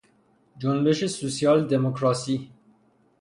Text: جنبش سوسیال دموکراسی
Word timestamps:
جنبش 0.61 1.05
سوسیال 1.05 1.67
دموکراسی 1.67 2.49